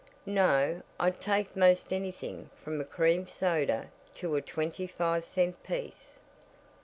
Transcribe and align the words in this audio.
"No, 0.25 0.81
I'd 0.99 1.21
take 1.21 1.55
most 1.55 1.93
anything 1.93 2.49
from 2.63 2.81
a 2.81 2.83
cream 2.83 3.27
soda 3.27 3.91
to 4.15 4.35
a 4.35 4.41
twenty 4.41 4.87
five 4.87 5.23
cent 5.25 5.61
piece." 5.61 6.17